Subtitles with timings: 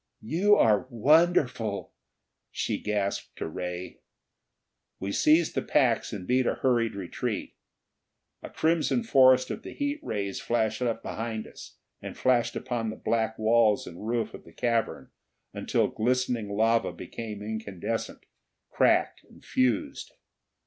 [0.23, 1.93] "You are wonderful!"
[2.49, 3.99] she gasped to Ray.
[4.99, 7.53] We seized the packs and beat a hurried retreat.
[8.41, 12.95] A crimson forest of the heat rays flashed up behind us, and flamed upon the
[12.95, 15.11] black walls and roof of the cavern
[15.53, 18.25] until glistening lava became incandescent,
[18.71, 20.13] cracked and fused.